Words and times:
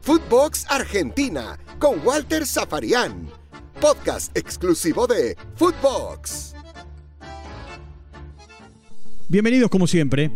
Footbox 0.00 0.66
Argentina 0.68 1.58
con 1.78 2.04
Walter 2.04 2.46
Zafarian. 2.46 3.28
Podcast 3.80 4.36
exclusivo 4.36 5.06
de 5.06 5.36
Footbox. 5.54 6.54
Bienvenidos 9.28 9.70
como 9.70 9.86
siempre. 9.86 10.32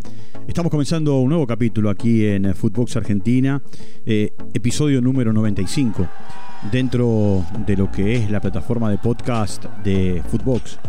Estamos 0.47 0.71
comenzando 0.71 1.19
un 1.19 1.29
nuevo 1.29 1.45
capítulo 1.45 1.89
aquí 1.89 2.25
en 2.25 2.55
Footbox 2.55 2.95
Argentina, 2.95 3.61
eh, 4.05 4.33
episodio 4.53 5.01
número 5.01 5.33
95, 5.33 6.07
dentro 6.71 7.45
de 7.65 7.75
lo 7.75 7.91
que 7.91 8.15
es 8.15 8.31
la 8.31 8.39
plataforma 8.39 8.89
de 8.89 8.97
podcast 8.97 9.65
de 9.83 10.23
Footbox. 10.29 10.79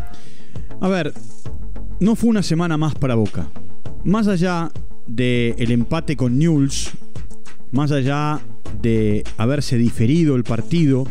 A 0.80 0.88
ver, 0.88 1.12
no 1.98 2.14
fue 2.14 2.30
una 2.30 2.45
semana 2.45 2.76
más 2.79 2.95
para 2.95 3.16
Boca. 3.16 3.50
Más 4.04 4.29
allá 4.29 4.70
del 5.09 5.70
empate 5.70 6.16
con 6.16 6.38
Newell's, 6.38 6.93
más 7.72 7.90
allá 7.90 8.40
de 8.80 9.25
haberse 9.36 9.76
diferido 9.76 10.36
el 10.36 10.44
partido 10.44 11.07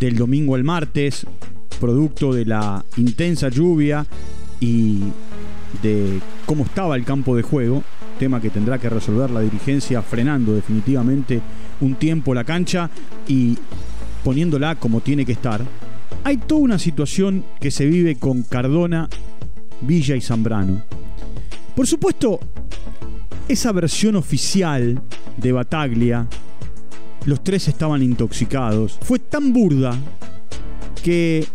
del 0.00 0.16
domingo 0.16 0.54
al 0.54 0.64
martes, 0.64 1.26
producto 1.80 2.32
de 2.32 2.46
la 2.46 2.84
intensa 2.96 3.48
lluvia 3.48 4.06
y 4.60 5.00
de 5.82 6.20
cómo 6.46 6.64
estaba 6.64 6.96
el 6.96 7.04
campo 7.04 7.36
de 7.36 7.42
juego, 7.42 7.82
tema 8.18 8.40
que 8.40 8.50
tendrá 8.50 8.78
que 8.78 8.88
resolver 8.88 9.30
la 9.30 9.40
dirigencia 9.40 10.00
frenando 10.00 10.54
definitivamente 10.54 11.40
un 11.80 11.96
tiempo 11.96 12.32
la 12.32 12.44
cancha 12.44 12.88
y 13.26 13.58
poniéndola 14.22 14.76
como 14.76 15.00
tiene 15.00 15.26
que 15.26 15.32
estar. 15.32 15.60
Hay 16.22 16.38
toda 16.38 16.60
una 16.62 16.78
situación 16.78 17.44
que 17.60 17.70
se 17.70 17.86
vive 17.86 18.14
con 18.14 18.42
Cardona, 18.42 19.08
Villa 19.82 20.16
y 20.16 20.20
Zambrano. 20.20 20.82
Por 21.74 21.86
supuesto, 21.86 22.40
esa 23.48 23.72
versión 23.72 24.16
oficial 24.16 25.02
de 25.36 25.52
Bataglia, 25.52 26.28
los 27.26 27.42
tres 27.42 27.68
estaban 27.68 28.02
intoxicados, 28.02 28.98
fue 29.02 29.18
tan 29.18 29.52
burda 29.52 29.96
que 31.02 31.46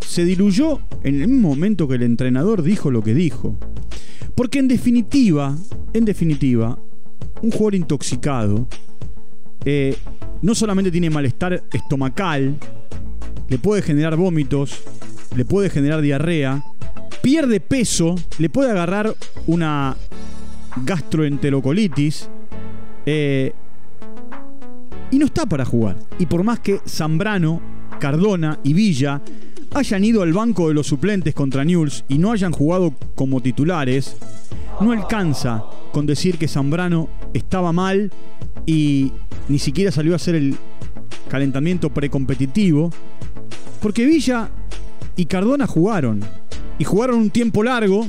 se 0.00 0.24
diluyó 0.24 0.80
en 1.02 1.20
el 1.20 1.28
mismo 1.28 1.48
momento 1.50 1.88
que 1.88 1.96
el 1.96 2.02
entrenador 2.02 2.62
dijo 2.62 2.90
lo 2.90 3.02
que 3.02 3.14
dijo. 3.14 3.58
Porque 4.34 4.58
en 4.58 4.68
definitiva, 4.68 5.56
en 5.92 6.04
definitiva, 6.04 6.78
un 7.42 7.50
jugador 7.50 7.74
intoxicado 7.74 8.66
eh, 9.64 9.96
no 10.42 10.54
solamente 10.54 10.90
tiene 10.90 11.10
malestar 11.10 11.64
estomacal, 11.72 12.56
le 13.48 13.58
puede 13.58 13.82
generar 13.82 14.16
vómitos, 14.16 14.82
le 15.36 15.44
puede 15.44 15.70
generar 15.70 16.00
diarrea, 16.00 16.64
pierde 17.22 17.60
peso, 17.60 18.14
le 18.38 18.50
puede 18.50 18.70
agarrar 18.70 19.14
una 19.46 19.96
gastroenterocolitis 20.76 22.28
eh, 23.06 23.52
y 25.10 25.18
no 25.18 25.26
está 25.26 25.46
para 25.46 25.64
jugar. 25.64 25.96
Y 26.18 26.26
por 26.26 26.42
más 26.42 26.60
que 26.60 26.80
Zambrano, 26.86 27.60
Cardona 28.00 28.58
y 28.62 28.72
Villa 28.72 29.20
hayan 29.74 30.04
ido 30.04 30.22
al 30.22 30.32
banco 30.32 30.68
de 30.68 30.74
los 30.74 30.86
suplentes 30.86 31.34
contra 31.34 31.64
Newell's 31.64 32.04
y 32.08 32.18
no 32.18 32.32
hayan 32.32 32.52
jugado 32.52 32.94
como 33.14 33.40
titulares, 33.40 34.16
no 34.80 34.92
alcanza 34.92 35.64
con 35.92 36.06
decir 36.06 36.38
que 36.38 36.48
Zambrano 36.48 37.08
estaba 37.32 37.72
mal 37.72 38.10
y 38.66 39.12
ni 39.48 39.58
siquiera 39.58 39.90
salió 39.90 40.12
a 40.12 40.16
hacer 40.16 40.34
el 40.34 40.56
calentamiento 41.28 41.90
precompetitivo, 41.90 42.90
porque 43.80 44.06
Villa 44.06 44.50
y 45.16 45.26
Cardona 45.26 45.66
jugaron. 45.66 46.20
Y 46.78 46.84
jugaron 46.84 47.16
un 47.16 47.30
tiempo 47.30 47.62
largo, 47.62 48.06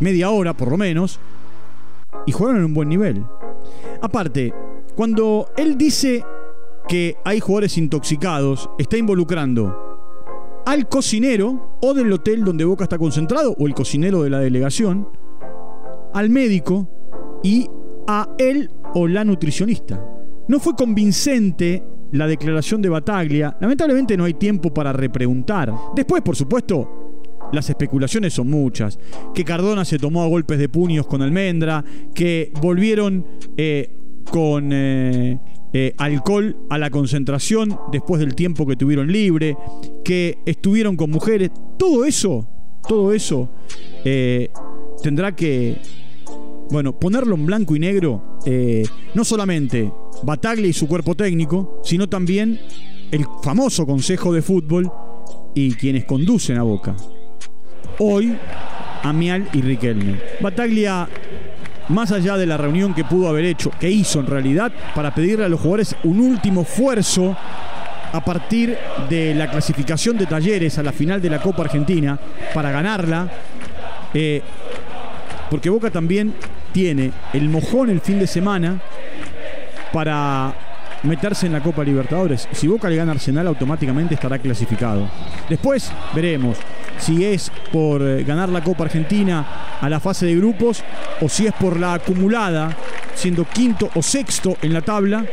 media 0.00 0.30
hora 0.30 0.56
por 0.56 0.70
lo 0.70 0.76
menos, 0.76 1.18
y 2.24 2.32
jugaron 2.32 2.58
en 2.58 2.64
un 2.66 2.74
buen 2.74 2.88
nivel. 2.88 3.24
Aparte, 4.00 4.52
cuando 4.94 5.48
él 5.56 5.76
dice 5.76 6.24
que 6.88 7.16
hay 7.24 7.40
jugadores 7.40 7.76
intoxicados, 7.76 8.70
está 8.78 8.96
involucrando 8.96 9.86
al 10.66 10.88
cocinero 10.88 11.78
o 11.80 11.94
del 11.94 12.12
hotel 12.12 12.44
donde 12.44 12.64
Boca 12.64 12.84
está 12.84 12.98
concentrado, 12.98 13.54
o 13.58 13.66
el 13.66 13.74
cocinero 13.74 14.22
de 14.22 14.30
la 14.30 14.40
delegación, 14.40 15.08
al 16.12 16.28
médico 16.30 16.88
y 17.42 17.68
a 18.06 18.28
él 18.38 18.70
o 18.94 19.06
la 19.06 19.24
nutricionista. 19.24 20.04
No 20.48 20.58
fue 20.58 20.74
convincente 20.74 21.84
la 22.12 22.26
declaración 22.26 22.82
de 22.82 22.88
Bataglia. 22.88 23.56
Lamentablemente 23.60 24.16
no 24.16 24.24
hay 24.24 24.34
tiempo 24.34 24.72
para 24.72 24.92
repreguntar. 24.92 25.72
Después, 25.94 26.22
por 26.22 26.36
supuesto, 26.36 27.05
las 27.52 27.68
especulaciones 27.70 28.34
son 28.34 28.50
muchas. 28.50 28.98
Que 29.34 29.44
Cardona 29.44 29.84
se 29.84 29.98
tomó 29.98 30.22
a 30.22 30.28
golpes 30.28 30.58
de 30.58 30.68
puños 30.68 31.06
con 31.06 31.22
Almendra, 31.22 31.84
que 32.14 32.52
volvieron 32.60 33.26
eh, 33.56 33.90
con 34.30 34.70
eh, 34.72 35.38
eh, 35.72 35.94
alcohol 35.98 36.56
a 36.70 36.78
la 36.78 36.90
concentración 36.90 37.78
después 37.92 38.20
del 38.20 38.34
tiempo 38.34 38.66
que 38.66 38.76
tuvieron 38.76 39.10
libre, 39.10 39.56
que 40.04 40.38
estuvieron 40.46 40.96
con 40.96 41.10
mujeres. 41.10 41.50
Todo 41.78 42.04
eso, 42.04 42.48
todo 42.88 43.12
eso 43.12 43.50
tendrá 45.02 45.34
que, 45.34 45.78
bueno, 46.70 46.98
ponerlo 46.98 47.34
en 47.34 47.46
blanco 47.46 47.74
y 47.76 47.80
negro, 47.80 48.38
no 49.14 49.24
solamente 49.24 49.92
Bataglia 50.22 50.68
y 50.68 50.72
su 50.72 50.86
cuerpo 50.86 51.14
técnico, 51.14 51.80
sino 51.82 52.08
también 52.08 52.58
el 53.10 53.26
famoso 53.42 53.84
Consejo 53.84 54.32
de 54.32 54.42
Fútbol 54.42 54.90
y 55.54 55.72
quienes 55.72 56.04
conducen 56.04 56.56
a 56.56 56.62
Boca 56.62 56.96
hoy 57.98 58.36
Amial 59.02 59.48
y 59.52 59.62
Riquelme. 59.62 60.16
Bataglia, 60.40 61.08
más 61.88 62.12
allá 62.12 62.36
de 62.36 62.46
la 62.46 62.56
reunión 62.56 62.94
que 62.94 63.04
pudo 63.04 63.28
haber 63.28 63.44
hecho, 63.44 63.70
que 63.78 63.90
hizo 63.90 64.20
en 64.20 64.26
realidad, 64.26 64.72
para 64.94 65.14
pedirle 65.14 65.44
a 65.44 65.48
los 65.48 65.60
jugadores 65.60 65.96
un 66.04 66.20
último 66.20 66.62
esfuerzo 66.62 67.36
a 68.12 68.24
partir 68.24 68.76
de 69.08 69.34
la 69.34 69.50
clasificación 69.50 70.16
de 70.16 70.26
talleres 70.26 70.78
a 70.78 70.82
la 70.82 70.92
final 70.92 71.20
de 71.20 71.30
la 71.30 71.40
Copa 71.40 71.62
Argentina 71.62 72.18
para 72.54 72.70
ganarla, 72.70 73.28
eh, 74.14 74.42
porque 75.50 75.70
Boca 75.70 75.90
también 75.90 76.34
tiene 76.72 77.12
el 77.32 77.48
mojón 77.48 77.90
el 77.90 78.00
fin 78.00 78.18
de 78.18 78.26
semana 78.26 78.80
para 79.92 80.52
meterse 81.02 81.46
en 81.46 81.52
la 81.52 81.62
Copa 81.62 81.84
Libertadores. 81.84 82.48
Si 82.52 82.66
Boca 82.66 82.88
le 82.88 82.96
gana 82.96 83.12
Arsenal, 83.12 83.46
automáticamente 83.46 84.14
estará 84.14 84.38
clasificado. 84.38 85.08
Después 85.48 85.92
veremos 86.14 86.58
si 86.98 87.24
es 87.24 87.50
por 87.72 88.02
eh, 88.02 88.24
ganar 88.24 88.48
la 88.48 88.62
Copa 88.62 88.84
Argentina 88.84 89.46
a 89.80 89.88
la 89.88 90.00
fase 90.00 90.26
de 90.26 90.36
grupos 90.36 90.82
o 91.20 91.28
si 91.28 91.46
es 91.46 91.52
por 91.52 91.78
la 91.78 91.94
acumulada, 91.94 92.76
siendo 93.14 93.44
quinto 93.44 93.90
o 93.94 94.02
sexto 94.02 94.56
en 94.62 94.72
la 94.72 94.82
tabla 94.82 95.24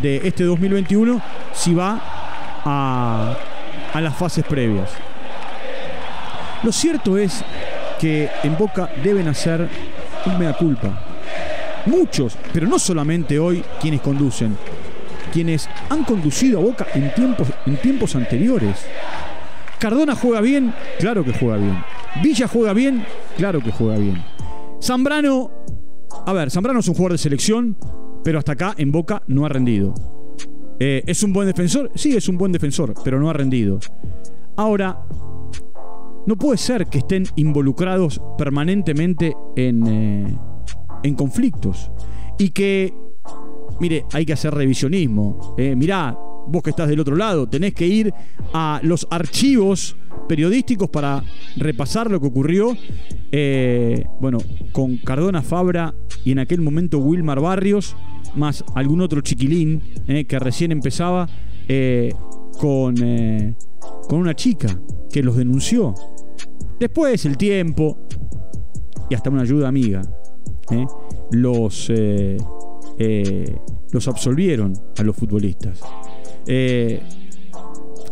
de 0.00 0.20
este 0.24 0.44
2021, 0.44 1.20
si 1.52 1.74
va 1.74 2.00
a, 2.64 3.36
las 4.00 4.16
fases 4.16 4.44
previas. 4.44 4.90
Lo 6.62 6.72
cierto 6.72 7.16
es 7.16 7.44
que 8.00 8.28
en 8.42 8.56
Boca 8.56 8.90
deben 9.02 9.28
hacer 9.28 9.68
un 10.26 10.38
mea 10.38 10.52
culpa. 10.54 11.00
Muchos, 11.86 12.36
pero 12.52 12.66
no 12.66 12.78
solamente 12.78 13.38
hoy 13.38 13.62
quienes 13.80 14.00
conducen, 14.00 14.56
quienes 15.32 15.68
han 15.90 16.04
conducido 16.04 16.58
a 16.58 16.62
Boca 16.62 16.86
en 16.94 17.12
tiempos, 17.14 17.48
en 17.66 17.76
tiempos 17.76 18.16
anteriores. 18.16 18.86
Cardona 19.84 20.14
juega 20.14 20.40
bien, 20.40 20.72
claro 20.98 21.22
que 21.22 21.34
juega 21.34 21.58
bien. 21.58 21.76
Villa 22.22 22.48
juega 22.48 22.72
bien, 22.72 23.04
claro 23.36 23.60
que 23.60 23.70
juega 23.70 23.98
bien. 23.98 24.24
Zambrano, 24.80 25.50
a 26.24 26.32
ver, 26.32 26.50
Zambrano 26.50 26.80
es 26.80 26.88
un 26.88 26.94
jugador 26.94 27.12
de 27.12 27.18
selección, 27.18 27.76
pero 28.24 28.38
hasta 28.38 28.52
acá 28.52 28.74
en 28.78 28.90
Boca 28.90 29.22
no 29.26 29.44
ha 29.44 29.50
rendido. 29.50 29.92
Eh, 30.80 31.02
¿Es 31.06 31.22
un 31.22 31.34
buen 31.34 31.48
defensor? 31.48 31.90
Sí, 31.96 32.16
es 32.16 32.30
un 32.30 32.38
buen 32.38 32.50
defensor, 32.50 32.94
pero 33.04 33.20
no 33.20 33.28
ha 33.28 33.34
rendido. 33.34 33.78
Ahora, 34.56 35.04
no 36.26 36.36
puede 36.36 36.56
ser 36.56 36.86
que 36.86 36.96
estén 36.96 37.26
involucrados 37.36 38.22
permanentemente 38.38 39.36
en, 39.54 39.86
eh, 39.86 40.38
en 41.02 41.14
conflictos 41.14 41.90
y 42.38 42.48
que 42.52 42.94
mire, 43.80 44.06
hay 44.14 44.24
que 44.24 44.32
hacer 44.32 44.54
revisionismo. 44.54 45.54
Eh, 45.58 45.76
mirá, 45.76 46.16
vos 46.46 46.62
que 46.62 46.70
estás 46.70 46.88
del 46.88 47.00
otro 47.00 47.16
lado, 47.16 47.48
tenés 47.48 47.74
que 47.74 47.86
ir 47.86 48.12
a 48.52 48.80
los 48.82 49.06
archivos 49.10 49.96
periodísticos 50.28 50.88
para 50.88 51.22
repasar 51.56 52.10
lo 52.10 52.20
que 52.20 52.26
ocurrió, 52.26 52.76
eh, 53.32 54.06
bueno, 54.20 54.38
con 54.72 54.96
Cardona 54.98 55.42
Fabra 55.42 55.94
y 56.24 56.32
en 56.32 56.38
aquel 56.38 56.60
momento 56.60 56.98
Wilmar 56.98 57.40
Barrios, 57.40 57.96
más 58.34 58.64
algún 58.74 59.00
otro 59.00 59.20
chiquilín 59.20 59.82
eh, 60.08 60.24
que 60.24 60.38
recién 60.38 60.72
empezaba 60.72 61.28
con, 62.58 62.94
con 64.08 64.18
una 64.18 64.34
chica 64.34 64.78
que 65.10 65.22
los 65.22 65.36
denunció. 65.36 65.94
Después 66.78 67.24
el 67.24 67.36
tiempo 67.36 67.98
y 69.08 69.14
hasta 69.14 69.30
una 69.30 69.42
ayuda 69.42 69.68
amiga. 69.68 70.02
Los 71.30 71.90
eh, 72.98 73.56
los 73.90 74.08
absolvieron 74.08 74.74
a 74.98 75.02
los 75.02 75.16
futbolistas. 75.16 75.80
Eh, 76.46 77.02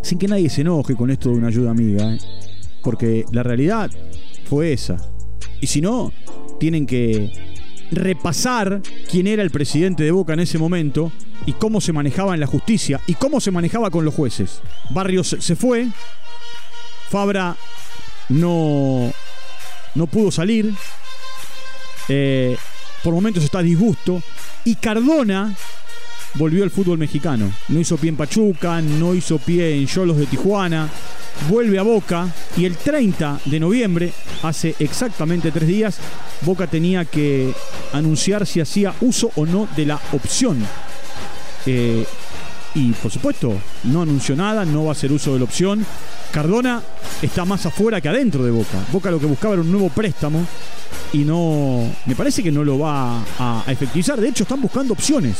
sin 0.02 0.18
que 0.18 0.28
nadie 0.28 0.50
se 0.50 0.62
enoje 0.62 0.96
con 0.96 1.10
esto 1.10 1.30
de 1.30 1.36
una 1.36 1.48
ayuda 1.48 1.70
amiga, 1.70 2.14
¿eh? 2.14 2.18
porque 2.82 3.24
la 3.32 3.42
realidad 3.42 3.90
fue 4.48 4.72
esa. 4.72 4.96
Y 5.60 5.66
si 5.66 5.80
no, 5.80 6.12
tienen 6.58 6.86
que 6.86 7.32
repasar 7.92 8.82
quién 9.10 9.26
era 9.26 9.42
el 9.42 9.50
presidente 9.50 10.02
de 10.02 10.10
Boca 10.10 10.32
en 10.32 10.40
ese 10.40 10.58
momento 10.58 11.12
y 11.46 11.52
cómo 11.52 11.80
se 11.80 11.92
manejaba 11.92 12.34
en 12.34 12.40
la 12.40 12.46
justicia 12.46 13.00
y 13.06 13.14
cómo 13.14 13.40
se 13.40 13.50
manejaba 13.50 13.90
con 13.90 14.04
los 14.04 14.14
jueces. 14.14 14.60
Barrios 14.90 15.36
se 15.38 15.56
fue, 15.56 15.88
Fabra 17.10 17.56
no, 18.28 19.12
no 19.94 20.06
pudo 20.06 20.30
salir, 20.30 20.72
eh, 22.08 22.56
por 23.04 23.12
momentos 23.14 23.44
está 23.44 23.62
disgusto, 23.62 24.22
y 24.64 24.76
Cardona 24.76 25.54
volvió 26.34 26.64
al 26.64 26.70
fútbol 26.70 26.98
mexicano. 26.98 27.52
No 27.68 27.80
hizo 27.80 27.96
pie 27.96 28.10
en 28.10 28.16
Pachuca, 28.16 28.80
no 28.80 29.14
hizo 29.14 29.38
pie 29.38 29.76
en 29.76 29.86
Cholos 29.86 30.16
de 30.16 30.26
Tijuana, 30.26 30.88
vuelve 31.48 31.78
a 31.78 31.82
Boca 31.82 32.28
y 32.56 32.64
el 32.64 32.76
30 32.76 33.40
de 33.44 33.60
noviembre, 33.60 34.12
hace 34.42 34.74
exactamente 34.78 35.50
tres 35.50 35.68
días, 35.68 35.98
Boca 36.42 36.66
tenía 36.66 37.04
que 37.04 37.52
anunciar 37.92 38.46
si 38.46 38.60
hacía 38.60 38.94
uso 39.00 39.30
o 39.36 39.46
no 39.46 39.68
de 39.76 39.86
la 39.86 40.00
opción. 40.12 40.64
Eh, 41.66 42.04
y 42.74 42.92
por 42.92 43.10
supuesto, 43.10 43.54
no 43.84 44.02
anunció 44.02 44.34
nada, 44.34 44.64
no 44.64 44.84
va 44.84 44.90
a 44.90 44.92
hacer 44.92 45.12
uso 45.12 45.32
de 45.32 45.38
la 45.38 45.44
opción. 45.44 45.84
Cardona 46.32 46.82
está 47.20 47.44
más 47.44 47.66
afuera 47.66 48.00
que 48.00 48.08
adentro 48.08 48.44
de 48.44 48.50
Boca. 48.50 48.78
Boca 48.90 49.10
lo 49.10 49.20
que 49.20 49.26
buscaba 49.26 49.54
era 49.54 49.62
un 49.62 49.70
nuevo 49.70 49.90
préstamo 49.90 50.46
y 51.12 51.18
no. 51.18 51.86
Me 52.06 52.14
parece 52.14 52.42
que 52.42 52.50
no 52.50 52.64
lo 52.64 52.78
va 52.78 53.22
a, 53.38 53.64
efectivizar. 53.66 54.20
De 54.20 54.28
hecho, 54.28 54.44
están 54.44 54.60
buscando 54.60 54.94
opciones 54.94 55.36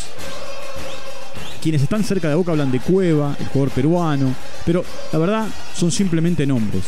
quienes 1.63 1.81
están 1.81 2.03
cerca 2.03 2.29
de 2.29 2.35
Boca 2.35 2.51
hablan 2.51 2.73
de 2.73 2.81
Cueva, 2.81 3.37
el 3.39 3.47
jugador 3.47 3.71
peruano, 3.71 4.35
pero 4.67 4.85
la 5.13 5.19
verdad 5.21 5.47
son 5.77 5.93
simplemente 5.93 6.45
nombres. 6.45 6.83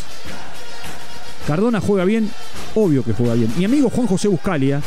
Cardona 1.46 1.80
juega 1.80 2.04
bien, 2.04 2.28
obvio 2.74 3.04
que 3.04 3.12
juega 3.12 3.34
bien. 3.34 3.52
Mi 3.56 3.64
amigo 3.64 3.88
Juan 3.88 4.08
José 4.08 4.26
Buscalia, 4.26 4.82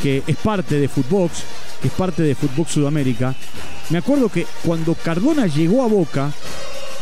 que 0.00 0.22
es 0.24 0.36
parte 0.36 0.78
de 0.78 0.86
Footbox, 0.86 1.42
que 1.80 1.88
es 1.88 1.94
parte 1.94 2.22
de 2.22 2.36
Footbox 2.36 2.70
Sudamérica, 2.70 3.34
me 3.92 3.98
acuerdo 3.98 4.30
que 4.30 4.46
cuando 4.64 4.94
Cardona 4.94 5.46
llegó 5.46 5.84
a 5.84 5.86
Boca, 5.86 6.32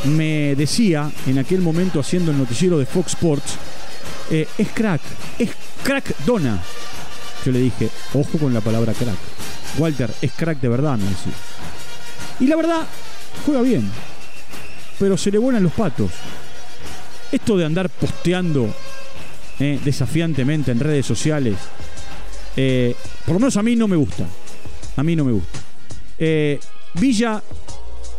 me 0.07 0.57
decía, 0.57 1.09
en 1.29 1.39
aquel 1.39 1.61
momento 1.61 2.01
haciendo 2.01 2.33
el 2.33 2.39
noticiero 2.39 2.79
de 2.79 2.85
Fox 2.85 3.13
Sports, 3.13 3.53
eh, 4.29 4.49
es 4.59 4.69
crack, 4.71 5.01
es 5.39 5.51
crack 5.85 6.17
Dona. 6.27 6.61
Yo 7.47 7.53
le 7.53 7.61
dije, 7.61 7.89
ojo 8.13 8.39
con 8.39 8.53
la 8.53 8.61
palabra 8.61 8.93
crack. 8.93 9.15
Walter, 9.79 10.13
es 10.21 10.33
crack 10.33 10.61
de 10.61 10.69
verdad, 10.69 10.99
me 10.99 11.05
decía. 11.05 11.33
Y 12.41 12.49
la 12.49 12.57
verdad, 12.57 12.85
juega 13.47 13.63
bien. 13.63 13.89
Pero 14.99 15.17
se 15.17 15.31
le 15.31 15.39
vuelan 15.39 15.63
los 15.63 15.73
patos. 15.73 16.11
Esto 17.31 17.57
de 17.57 17.67
andar 17.67 17.89
posteando 17.89 18.69
eh, 19.61 19.79
desafiantemente 19.85 20.73
en 20.73 20.81
redes 20.81 21.07
sociales, 21.07 21.55
eh, 22.57 22.97
por 23.25 23.35
lo 23.35 23.39
menos 23.39 23.57
a 23.57 23.63
mí 23.63 23.77
no 23.77 23.87
me 23.87 23.95
gusta. 23.95 24.27
A 24.97 25.05
mí 25.05 25.15
no 25.15 25.25
me 25.25 25.31
gusta. 25.31 25.61
Eh, 26.23 26.61
Villa, 26.95 27.43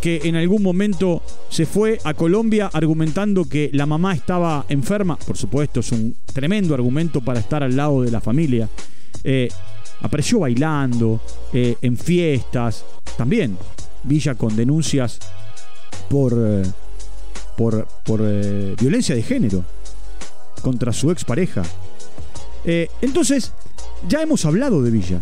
que 0.02 0.22
en 0.24 0.36
algún 0.36 0.64
momento 0.64 1.22
se 1.50 1.66
fue 1.66 2.00
a 2.04 2.14
Colombia 2.14 2.70
argumentando 2.72 3.46
que 3.46 3.70
la 3.74 3.86
mamá 3.86 4.14
estaba 4.14 4.66
enferma, 4.70 5.18
por 5.18 5.38
supuesto, 5.38 5.82
es 5.82 5.92
un 5.92 6.16
tremendo 6.34 6.74
argumento 6.74 7.22
para 7.22 7.40
estar 7.40 7.64
al 7.64 7.76
lado 7.76 8.02
de 8.02 8.12
la 8.12 8.22
familia. 8.22 8.70
apareció 10.02 10.40
bailando, 10.40 11.22
en 11.54 11.98
fiestas, 11.98 12.86
también 13.18 13.58
Villa 14.04 14.36
con 14.36 14.56
denuncias 14.56 15.20
por, 16.10 16.34
eh, 16.36 16.64
por, 17.58 17.88
por 18.04 18.22
eh, 18.24 18.76
violencia 18.80 19.16
de 19.16 19.22
género 19.22 19.64
contra 20.62 20.92
su 20.92 21.12
expareja. 21.12 21.64
Eh, 22.66 22.90
entonces, 23.02 23.54
ya 24.08 24.22
hemos 24.22 24.46
hablado 24.46 24.82
de 24.82 24.92
Villa. 24.92 25.20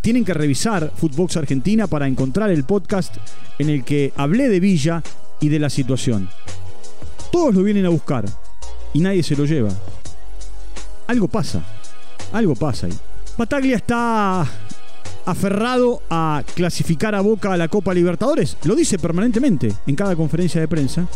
Tienen 0.00 0.24
que 0.24 0.34
revisar 0.34 0.92
Footbox 0.96 1.36
Argentina 1.36 1.86
para 1.86 2.06
encontrar 2.06 2.50
el 2.50 2.64
podcast 2.64 3.16
en 3.58 3.70
el 3.70 3.84
que 3.84 4.12
hablé 4.16 4.48
de 4.48 4.60
Villa 4.60 5.02
y 5.40 5.48
de 5.48 5.58
la 5.58 5.70
situación. 5.70 6.28
Todos 7.30 7.54
lo 7.54 7.62
vienen 7.62 7.86
a 7.86 7.90
buscar 7.90 8.24
y 8.92 9.00
nadie 9.00 9.22
se 9.22 9.36
lo 9.36 9.44
lleva. 9.44 9.70
Algo 11.06 11.28
pasa. 11.28 11.62
Algo 12.32 12.54
pasa 12.54 12.86
ahí. 12.86 12.94
Pataglia 13.36 13.76
está 13.76 14.46
aferrado 15.24 16.02
a 16.10 16.42
clasificar 16.54 17.14
a 17.14 17.20
Boca 17.20 17.52
a 17.52 17.56
la 17.56 17.68
Copa 17.68 17.94
Libertadores. 17.94 18.56
Lo 18.64 18.74
dice 18.74 18.98
permanentemente 18.98 19.72
en 19.86 19.96
cada 19.96 20.16
conferencia 20.16 20.60
de 20.60 20.68
prensa. 20.68 21.06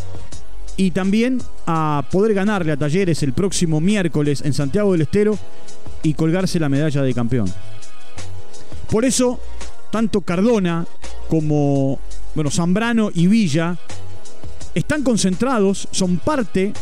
Y 0.78 0.90
también 0.90 1.40
a 1.66 2.04
poder 2.10 2.34
ganarle 2.34 2.72
a 2.72 2.76
Talleres 2.76 3.22
el 3.22 3.32
próximo 3.32 3.80
miércoles 3.80 4.42
en 4.44 4.52
Santiago 4.52 4.92
del 4.92 5.02
Estero 5.02 5.38
y 6.02 6.14
colgarse 6.14 6.60
la 6.60 6.68
medalla 6.68 7.02
de 7.02 7.14
campeón. 7.14 7.50
Por 8.90 9.04
eso, 9.04 9.40
tanto 9.90 10.20
Cardona 10.20 10.86
como 11.28 11.98
bueno, 12.34 12.50
Zambrano 12.50 13.10
y 13.14 13.26
Villa 13.26 13.78
están 14.74 15.02
concentrados, 15.02 15.88
son 15.90 16.18
parte 16.18 16.72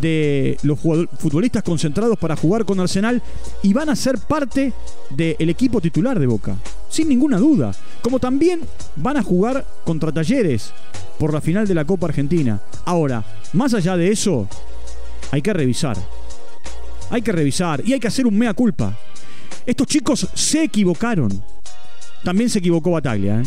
de 0.00 0.56
los 0.62 0.80
futbolistas 0.80 1.62
concentrados 1.62 2.18
para 2.18 2.34
jugar 2.34 2.64
con 2.64 2.80
Arsenal 2.80 3.22
y 3.62 3.74
van 3.74 3.90
a 3.90 3.96
ser 3.96 4.18
parte 4.18 4.72
del 5.10 5.50
equipo 5.50 5.82
titular 5.82 6.18
de 6.18 6.26
Boca, 6.26 6.56
sin 6.88 7.10
ninguna 7.10 7.38
duda. 7.38 7.74
Como 8.00 8.18
también 8.18 8.60
van 8.96 9.18
a 9.18 9.22
jugar 9.22 9.66
contra 9.84 10.12
Talleres 10.12 10.72
por 11.18 11.34
la 11.34 11.42
final 11.42 11.68
de 11.68 11.74
la 11.74 11.84
Copa 11.84 12.06
Argentina. 12.06 12.60
Ahora, 12.86 13.22
más 13.52 13.74
allá 13.74 13.96
de 13.98 14.10
eso, 14.10 14.48
hay 15.30 15.42
que 15.42 15.52
revisar. 15.52 15.96
Hay 17.10 17.20
que 17.20 17.32
revisar 17.32 17.82
y 17.86 17.92
hay 17.92 18.00
que 18.00 18.08
hacer 18.08 18.26
un 18.26 18.38
mea 18.38 18.54
culpa. 18.54 18.96
Estos 19.64 19.86
chicos 19.86 20.28
se 20.34 20.64
equivocaron. 20.64 21.42
También 22.24 22.50
se 22.50 22.58
equivocó 22.58 22.92
Bataglia. 22.92 23.40
¿eh? 23.40 23.44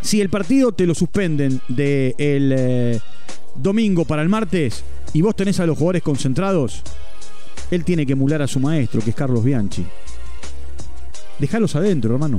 Si 0.00 0.20
el 0.20 0.28
partido 0.28 0.72
te 0.72 0.86
lo 0.86 0.94
suspenden 0.94 1.60
del 1.68 1.68
de 1.68 2.14
eh, 2.18 3.00
domingo 3.54 4.04
para 4.04 4.22
el 4.22 4.28
martes 4.28 4.82
y 5.12 5.22
vos 5.22 5.36
tenés 5.36 5.60
a 5.60 5.66
los 5.66 5.76
jugadores 5.76 6.02
concentrados, 6.02 6.82
él 7.70 7.84
tiene 7.84 8.04
que 8.04 8.12
emular 8.12 8.42
a 8.42 8.48
su 8.48 8.60
maestro, 8.60 9.00
que 9.00 9.10
es 9.10 9.16
Carlos 9.16 9.44
Bianchi. 9.44 9.86
Déjalos 11.38 11.74
adentro, 11.76 12.14
hermano. 12.14 12.38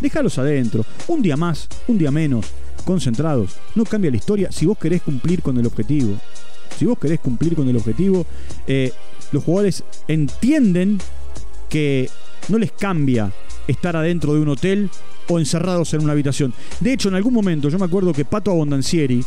Déjalos 0.00 0.38
adentro. 0.38 0.84
Un 1.08 1.22
día 1.22 1.36
más, 1.36 1.68
un 1.86 1.98
día 1.98 2.10
menos, 2.10 2.46
concentrados. 2.84 3.56
No 3.74 3.84
cambia 3.84 4.10
la 4.10 4.16
historia 4.16 4.50
si 4.50 4.66
vos 4.66 4.78
querés 4.78 5.02
cumplir 5.02 5.42
con 5.42 5.58
el 5.58 5.66
objetivo. 5.66 6.14
Si 6.78 6.86
vos 6.86 6.98
querés 6.98 7.20
cumplir 7.20 7.54
con 7.54 7.68
el 7.68 7.76
objetivo, 7.76 8.24
eh, 8.66 8.92
los 9.32 9.44
jugadores 9.44 9.84
entienden 10.08 10.98
que 11.68 12.08
no 12.48 12.58
les 12.58 12.72
cambia 12.72 13.32
estar 13.68 13.96
adentro 13.96 14.34
de 14.34 14.40
un 14.40 14.48
hotel 14.48 14.90
o 15.28 15.38
encerrados 15.38 15.94
en 15.94 16.02
una 16.02 16.12
habitación. 16.12 16.52
De 16.80 16.92
hecho, 16.92 17.08
en 17.08 17.14
algún 17.14 17.32
momento 17.32 17.68
yo 17.68 17.78
me 17.78 17.84
acuerdo 17.84 18.12
que 18.12 18.24
Pato 18.24 18.50
Abondancieri 18.50 19.24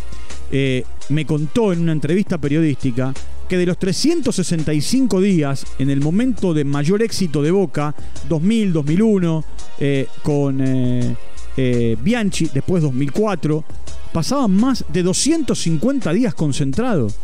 eh, 0.51 0.83
me 1.10 1.25
contó 1.25 1.72
en 1.72 1.81
una 1.81 1.93
entrevista 1.93 2.38
periodística 2.38 3.13
que 3.48 3.57
de 3.57 3.65
los 3.65 3.77
365 3.77 5.22
días, 5.22 5.65
en 5.79 5.89
el 5.89 6.01
momento 6.01 6.53
de 6.53 6.65
mayor 6.65 7.01
éxito 7.01 7.41
de 7.41 7.51
Boca, 7.51 7.95
2000, 8.29 8.74
2001, 8.74 9.45
eh, 9.79 10.07
con 10.22 10.57
eh, 10.62 11.98
Bianchi, 12.01 12.50
después 12.53 12.83
2004, 12.83 13.63
pasaban 14.12 14.51
más 14.51 14.86
de 14.91 15.03
250 15.03 16.13
días 16.13 16.33
concentrados 16.33 17.15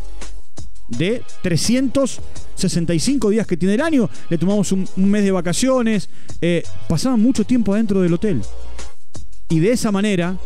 de 0.90 1.22
365 1.42 3.30
días 3.30 3.46
que 3.46 3.56
tiene 3.56 3.74
el 3.74 3.80
año. 3.80 4.10
Le 4.28 4.38
tomamos 4.38 4.72
un, 4.72 4.86
mes 4.96 5.24
de 5.24 5.30
vacaciones. 5.30 6.08
Eh, 6.40 6.62
pasaban 6.88 7.20
mucho 7.20 7.44
tiempo 7.44 7.72
adentro 7.72 8.00
del 8.00 8.12
hotel. 8.12 8.42
Y 9.48 9.60
de 9.60 9.72
esa 9.72 9.90
manera 9.90 10.36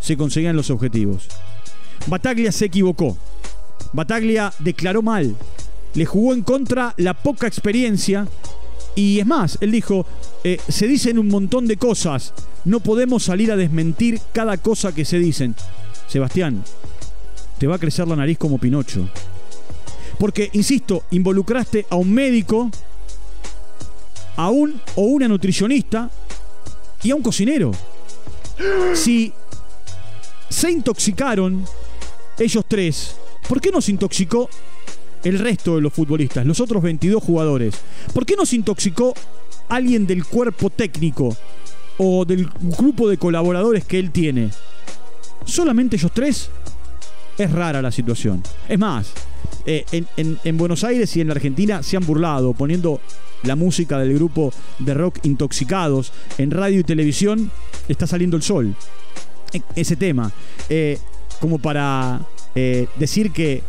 se 0.00 0.16
conseguían 0.16 0.56
los 0.56 0.70
objetivos. 0.70 1.28
Bataglia 2.06 2.52
se 2.52 2.66
equivocó. 2.66 3.16
Bataglia 3.92 4.52
declaró 4.58 5.02
mal. 5.02 5.34
Le 5.94 6.04
jugó 6.04 6.34
en 6.34 6.42
contra 6.42 6.94
la 6.96 7.14
poca 7.14 7.46
experiencia. 7.46 8.26
Y 8.96 9.18
es 9.18 9.26
más, 9.26 9.58
él 9.60 9.72
dijo, 9.72 10.06
eh, 10.44 10.58
se 10.68 10.86
dicen 10.86 11.18
un 11.18 11.28
montón 11.28 11.66
de 11.66 11.76
cosas. 11.76 12.32
No 12.64 12.80
podemos 12.80 13.24
salir 13.24 13.50
a 13.50 13.56
desmentir 13.56 14.20
cada 14.32 14.56
cosa 14.56 14.94
que 14.94 15.04
se 15.04 15.18
dicen. 15.18 15.54
Sebastián, 16.06 16.62
te 17.58 17.66
va 17.66 17.76
a 17.76 17.78
crecer 17.78 18.06
la 18.06 18.16
nariz 18.16 18.38
como 18.38 18.58
Pinocho. 18.58 19.08
Porque, 20.18 20.50
insisto, 20.52 21.04
involucraste 21.10 21.86
a 21.90 21.96
un 21.96 22.12
médico, 22.12 22.70
a 24.36 24.50
un 24.50 24.80
o 24.94 25.02
una 25.02 25.28
nutricionista 25.28 26.10
y 27.02 27.10
a 27.10 27.14
un 27.14 27.22
cocinero. 27.22 27.72
Si 28.94 29.32
se 30.48 30.70
intoxicaron 30.70 31.64
ellos 32.38 32.64
tres, 32.66 33.16
¿por 33.48 33.60
qué 33.60 33.70
no 33.70 33.80
se 33.80 33.92
intoxicó 33.92 34.48
el 35.24 35.38
resto 35.38 35.76
de 35.76 35.80
los 35.80 35.92
futbolistas, 35.92 36.46
los 36.46 36.60
otros 36.60 36.82
22 36.82 37.22
jugadores? 37.22 37.74
¿Por 38.12 38.24
qué 38.24 38.36
no 38.36 38.46
se 38.46 38.56
intoxicó 38.56 39.14
alguien 39.68 40.06
del 40.06 40.24
cuerpo 40.24 40.70
técnico 40.70 41.36
o 41.98 42.24
del 42.24 42.48
grupo 42.60 43.08
de 43.08 43.18
colaboradores 43.18 43.84
que 43.84 43.98
él 43.98 44.10
tiene? 44.10 44.50
¿Solamente 45.44 45.96
ellos 45.96 46.12
tres? 46.14 46.50
Es 47.38 47.50
rara 47.50 47.82
la 47.82 47.90
situación. 47.90 48.42
Es 48.68 48.78
más, 48.78 49.12
eh, 49.66 49.84
en, 50.16 50.56
Buenos 50.56 50.84
Aires 50.84 51.16
y 51.16 51.20
en 51.20 51.28
la 51.28 51.34
Argentina 51.34 51.82
se 51.82 51.96
han 51.96 52.06
burlado 52.06 52.52
poniendo 52.52 53.00
la 53.42 53.56
música 53.56 53.98
del 53.98 54.14
grupo 54.14 54.52
de 54.78 54.94
rock 54.94 55.18
Intoxicados. 55.24 56.12
En 56.38 56.50
radio 56.50 56.80
y 56.80 56.84
televisión 56.84 57.50
está 57.88 58.06
saliendo 58.06 58.36
el 58.36 58.42
sol. 58.42 58.74
E- 59.52 59.62
ese 59.76 59.96
tema. 59.96 60.30
Eh, 60.68 60.98
como 61.40 61.58
para 61.58 62.20
eh, 62.54 62.86
decir 62.96 63.32
que 63.32 63.62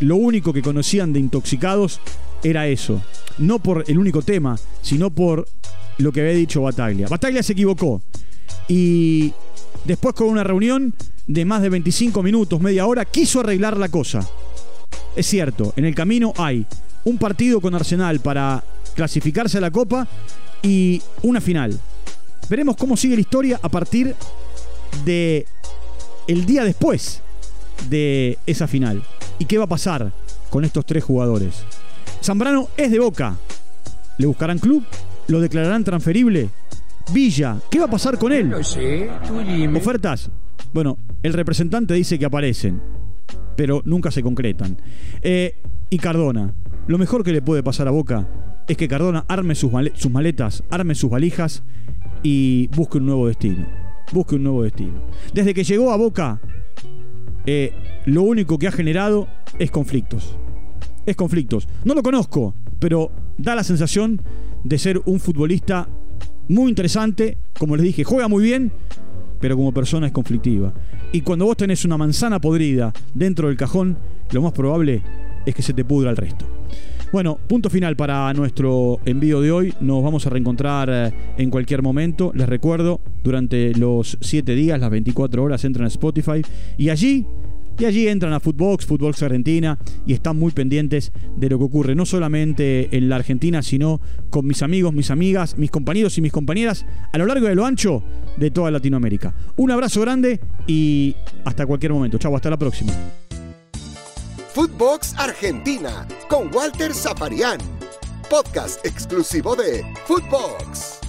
lo 0.00 0.16
único 0.16 0.52
que 0.52 0.60
conocían 0.60 1.12
de 1.12 1.20
Intoxicados 1.20 2.00
era 2.42 2.68
eso. 2.68 3.02
No 3.38 3.58
por 3.58 3.84
el 3.88 3.98
único 3.98 4.22
tema, 4.22 4.58
sino 4.82 5.10
por 5.10 5.48
lo 5.98 6.12
que 6.12 6.20
había 6.20 6.32
dicho 6.32 6.62
Bataglia. 6.62 7.08
Bataglia 7.08 7.42
se 7.42 7.52
equivocó. 7.54 8.02
Y 8.68 9.32
después 9.84 10.14
con 10.14 10.28
una 10.28 10.44
reunión 10.44 10.94
de 11.26 11.44
más 11.44 11.62
de 11.62 11.68
25 11.68 12.22
minutos, 12.22 12.60
media 12.60 12.86
hora, 12.86 13.04
quiso 13.04 13.40
arreglar 13.40 13.76
la 13.76 13.88
cosa. 13.88 14.28
Es 15.16 15.26
cierto, 15.26 15.72
en 15.76 15.84
el 15.84 15.94
camino 15.94 16.32
hay 16.36 16.66
un 17.04 17.18
partido 17.18 17.60
con 17.60 17.74
Arsenal 17.74 18.20
para 18.20 18.62
clasificarse 18.94 19.58
a 19.58 19.60
la 19.60 19.70
Copa 19.70 20.06
y 20.62 21.00
una 21.22 21.40
final. 21.40 21.78
Veremos 22.48 22.76
cómo 22.76 22.96
sigue 22.96 23.14
la 23.14 23.20
historia 23.20 23.60
a 23.62 23.68
partir 23.68 24.14
de 25.04 25.46
el 26.26 26.46
día 26.46 26.64
después 26.64 27.22
de 27.88 28.38
esa 28.46 28.66
final. 28.66 29.02
¿Y 29.38 29.46
qué 29.46 29.58
va 29.58 29.64
a 29.64 29.68
pasar 29.68 30.12
con 30.50 30.64
estos 30.64 30.84
tres 30.84 31.04
jugadores? 31.04 31.62
Zambrano 32.22 32.68
es 32.76 32.90
de 32.90 32.98
Boca. 32.98 33.36
¿Le 34.18 34.26
buscarán 34.26 34.58
club? 34.58 34.84
¿Lo 35.28 35.40
declararán 35.40 35.84
transferible? 35.84 36.50
Villa, 37.12 37.56
¿qué 37.70 37.78
va 37.78 37.86
a 37.86 37.90
pasar 37.90 38.18
con 38.18 38.32
él? 38.32 38.50
No 38.50 38.62
sé, 38.62 39.10
tú 39.26 39.38
dime. 39.40 39.78
Ofertas. 39.78 40.30
Bueno, 40.72 40.98
el 41.22 41.32
representante 41.32 41.94
dice 41.94 42.18
que 42.18 42.24
aparecen, 42.24 42.80
pero 43.56 43.82
nunca 43.84 44.10
se 44.10 44.22
concretan. 44.22 44.76
Eh, 45.22 45.56
y 45.90 45.98
Cardona. 45.98 46.54
Lo 46.86 46.98
mejor 46.98 47.24
que 47.24 47.32
le 47.32 47.42
puede 47.42 47.62
pasar 47.62 47.88
a 47.88 47.90
Boca 47.90 48.28
es 48.68 48.76
que 48.76 48.88
Cardona 48.88 49.24
arme 49.28 49.54
sus 49.54 49.72
maletas, 50.10 50.62
arme 50.70 50.94
sus 50.94 51.10
valijas 51.10 51.62
y 52.22 52.68
busque 52.68 52.98
un 52.98 53.06
nuevo 53.06 53.26
destino. 53.26 53.66
Busque 54.12 54.36
un 54.36 54.44
nuevo 54.44 54.62
destino. 54.62 55.02
Desde 55.34 55.54
que 55.54 55.64
llegó 55.64 55.92
a 55.92 55.96
Boca, 55.96 56.40
eh, 57.46 57.72
lo 58.06 58.22
único 58.22 58.58
que 58.58 58.68
ha 58.68 58.72
generado 58.72 59.28
es 59.58 59.70
conflictos. 59.70 60.36
Es 61.06 61.16
conflictos. 61.16 61.68
No 61.84 61.94
lo 61.94 62.02
conozco, 62.02 62.54
pero 62.78 63.10
da 63.38 63.54
la 63.54 63.64
sensación 63.64 64.22
de 64.64 64.78
ser 64.78 65.00
un 65.04 65.20
futbolista 65.20 65.88
muy 66.50 66.68
interesante. 66.68 67.38
Como 67.58 67.76
les 67.76 67.84
dije, 67.84 68.04
juega 68.04 68.28
muy 68.28 68.42
bien, 68.42 68.72
pero 69.40 69.56
como 69.56 69.72
persona 69.72 70.06
es 70.06 70.12
conflictiva. 70.12 70.72
Y 71.12 71.22
cuando 71.22 71.46
vos 71.46 71.56
tenés 71.56 71.84
una 71.84 71.96
manzana 71.96 72.40
podrida 72.40 72.92
dentro 73.14 73.48
del 73.48 73.56
cajón, 73.56 73.96
lo 74.32 74.42
más 74.42 74.52
probable 74.52 75.02
es 75.46 75.54
que 75.54 75.62
se 75.62 75.72
te 75.72 75.84
pudra 75.84 76.10
el 76.10 76.16
resto. 76.16 76.46
Bueno, 77.12 77.38
punto 77.48 77.70
final 77.70 77.96
para 77.96 78.32
nuestro 78.34 79.00
envío 79.04 79.40
de 79.40 79.50
hoy. 79.50 79.74
Nos 79.80 80.02
vamos 80.02 80.26
a 80.26 80.30
reencontrar 80.30 80.88
eh, 80.92 81.12
en 81.38 81.50
cualquier 81.50 81.82
momento. 81.82 82.30
Les 82.34 82.48
recuerdo, 82.48 83.00
durante 83.24 83.74
los 83.74 84.16
7 84.20 84.54
días, 84.54 84.78
las 84.78 84.90
24 84.90 85.42
horas, 85.42 85.64
entran 85.64 85.86
a 85.86 85.88
Spotify 85.88 86.42
y 86.78 86.88
allí, 86.90 87.26
y 87.80 87.84
allí 87.86 88.08
entran 88.08 88.32
a 88.34 88.40
Footbox, 88.40 88.84
Footbox 88.84 89.22
Argentina 89.22 89.78
y 90.06 90.12
están 90.12 90.38
muy 90.38 90.52
pendientes 90.52 91.12
de 91.36 91.48
lo 91.48 91.58
que 91.58 91.64
ocurre, 91.64 91.94
no 91.94 92.04
solamente 92.04 92.94
en 92.94 93.08
la 93.08 93.16
Argentina, 93.16 93.62
sino 93.62 94.00
con 94.28 94.46
mis 94.46 94.62
amigos, 94.62 94.92
mis 94.92 95.10
amigas, 95.10 95.56
mis 95.56 95.70
compañeros 95.70 96.18
y 96.18 96.20
mis 96.20 96.32
compañeras 96.32 96.84
a 97.12 97.18
lo 97.18 97.26
largo 97.26 97.50
y 97.50 97.54
lo 97.54 97.64
ancho 97.64 98.02
de 98.36 98.50
toda 98.50 98.70
Latinoamérica. 98.70 99.34
Un 99.56 99.70
abrazo 99.70 100.02
grande 100.02 100.40
y 100.66 101.16
hasta 101.44 101.66
cualquier 101.66 101.92
momento. 101.92 102.18
Chau, 102.18 102.36
hasta 102.36 102.50
la 102.50 102.58
próxima. 102.58 102.92
Footbox 104.54 105.14
Argentina 105.16 106.06
con 106.28 106.54
Walter 106.54 106.92
Zafarian. 106.92 107.58
Podcast 108.28 108.84
exclusivo 108.84 109.56
de 109.56 109.84
Footbox. 110.06 110.99